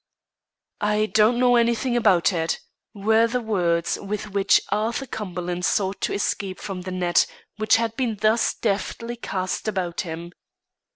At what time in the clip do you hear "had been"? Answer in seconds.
7.75-8.15